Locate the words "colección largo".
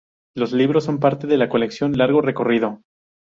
1.47-2.21